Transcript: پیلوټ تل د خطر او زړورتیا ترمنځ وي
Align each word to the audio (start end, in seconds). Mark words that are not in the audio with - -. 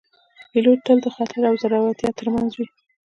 پیلوټ 0.51 0.79
تل 0.85 0.97
د 1.03 1.07
خطر 1.15 1.41
او 1.49 1.55
زړورتیا 1.61 2.09
ترمنځ 2.19 2.51
وي 2.57 2.67